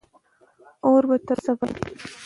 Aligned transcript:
اور 0.85 1.01
به 1.09 1.15
تر 1.27 1.37
اوسه 1.39 1.53
بل 1.59 1.71
وي. 1.79 1.93